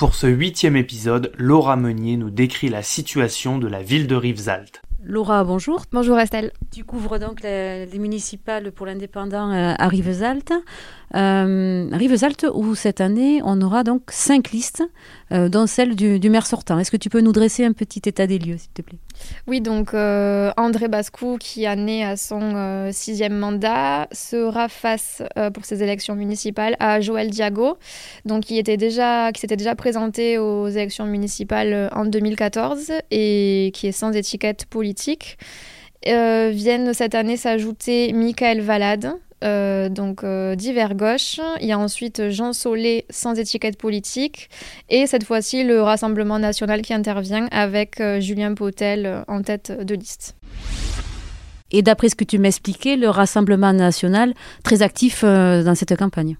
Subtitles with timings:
[0.00, 4.80] Pour ce huitième épisode, Laura Meunier nous décrit la situation de la ville de Rivesaltes.
[5.02, 5.84] Laura, bonjour.
[5.92, 6.52] Bonjour Estelle.
[6.70, 10.52] Tu couvres donc les, municipales pour l'indépendant euh, à Rivesaltes.
[11.16, 14.84] Euh, Rivesaltes où cette année on aura donc cinq listes,
[15.32, 16.78] euh, dont celle du, maire sortant.
[16.78, 18.98] Est-ce que tu peux nous dresser un petit état des lieux, s'il te plaît?
[19.46, 25.22] Oui, donc euh, André Bascou, qui a né à son sixième mandat, sera face
[25.52, 27.76] pour ces élections municipales à Joël Diago,
[28.24, 33.88] donc qui était déjà, qui s'était déjà présenté aux élections municipales en 2014 et qui
[33.88, 34.89] est sans étiquette politique.
[36.04, 41.40] Viennent cette année s'ajouter Michael Valade, euh, donc euh, divers gauche.
[41.60, 44.50] Il y a ensuite Jean Solé sans étiquette politique.
[44.88, 49.94] Et cette fois-ci, le Rassemblement national qui intervient avec euh, Julien Potel en tête de
[49.94, 50.36] liste.
[51.72, 56.36] Et d'après ce que tu m'expliquais, le Rassemblement national, très actif dans cette campagne.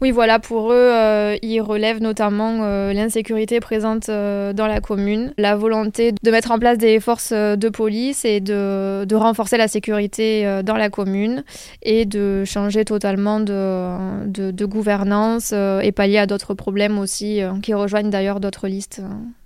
[0.00, 5.32] Oui, voilà, pour eux, euh, ils relèvent notamment euh, l'insécurité présente euh, dans la commune,
[5.38, 10.60] la volonté de mettre en place des forces de police et de, renforcer la sécurité
[10.64, 11.44] dans la commune
[11.82, 18.10] et de changer totalement de, de gouvernance et pallier à d'autres problèmes aussi qui rejoignent
[18.10, 19.00] d'ailleurs d'autres listes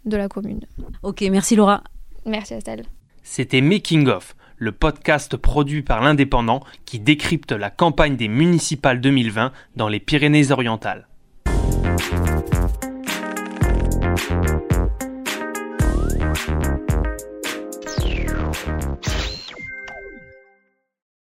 [0.07, 0.61] de la commune.
[1.03, 1.83] Ok, merci Laura.
[2.25, 2.85] Merci Estelle.
[3.23, 9.53] C'était Making of le podcast produit par l'Indépendant qui décrypte la campagne des municipales 2020
[9.77, 11.07] dans les Pyrénées-Orientales.